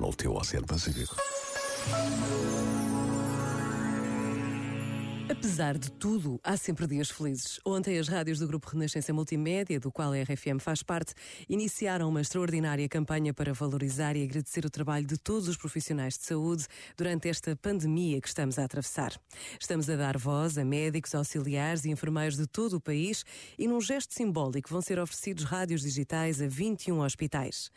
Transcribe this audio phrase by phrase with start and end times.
[0.00, 1.14] no teu Oceano Pacífico.
[5.30, 7.60] Apesar de tudo, há sempre dias felizes.
[7.64, 11.14] Ontem, as rádios do Grupo Renascença Multimédia, do qual a RFM faz parte,
[11.48, 16.24] iniciaram uma extraordinária campanha para valorizar e agradecer o trabalho de todos os profissionais de
[16.24, 19.12] saúde durante esta pandemia que estamos a atravessar.
[19.60, 23.24] Estamos a dar voz a médicos, auxiliares e enfermeiros de todo o país
[23.56, 27.70] e, num gesto simbólico, vão ser oferecidos rádios digitais a 21 hospitais.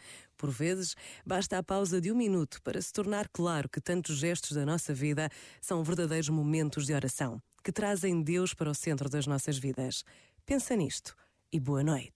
[0.43, 0.93] Por vezes,
[1.25, 4.93] basta a pausa de um minuto para se tornar claro que tantos gestos da nossa
[4.93, 5.29] vida
[5.61, 10.03] são verdadeiros momentos de oração, que trazem Deus para o centro das nossas vidas.
[10.45, 11.15] Pensa nisto
[11.49, 12.11] e boa noite.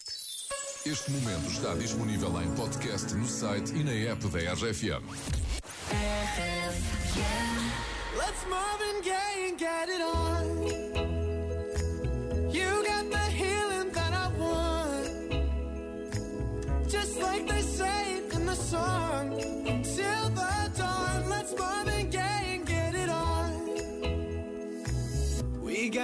[0.85, 5.07] Este momento está disponível em podcast no site e na app da RFM.
[8.13, 10.65] Let's Marvin Gaye and get it on.
[12.51, 15.07] You got the healing that I want.
[16.89, 17.96] Just like they say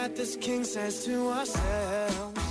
[0.03, 2.41] got this king size to ourselves.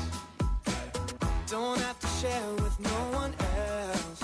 [1.50, 4.22] Don't have to share with no one else.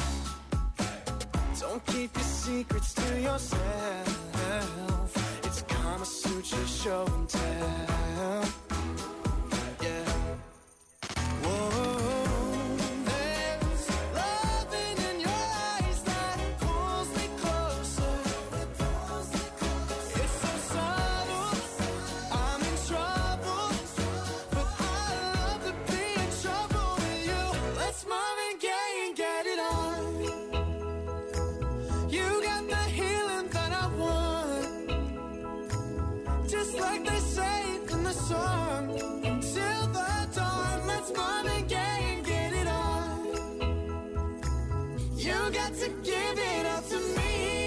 [1.60, 5.10] Don't keep your secrets to yourself.
[5.44, 7.87] It's Kama Sutra show and tell.
[45.50, 47.57] Got to give it up to me.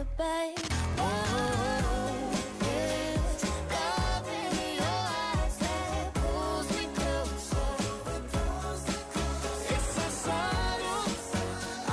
[0.00, 0.58] You, babe.
[0.98, 1.02] Oh,
[3.70, 6.84] love in your eyes that pulls me.
[9.74, 9.88] It's
[10.24, 11.08] subtle.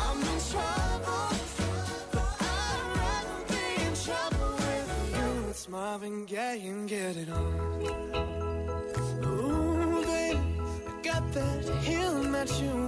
[0.04, 1.30] I'm in trouble,
[2.40, 2.82] I'd
[3.88, 5.50] in trouble with you.
[5.50, 7.54] It's Marvin Gaye and get it on.
[9.26, 10.40] Ooh, baby,
[10.88, 12.87] I got that healing that you